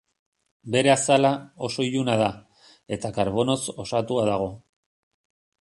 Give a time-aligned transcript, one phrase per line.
[0.75, 1.29] Bere azala,
[1.67, 2.31] oso iluna da,
[2.97, 4.49] eta karbonoz osatua dago.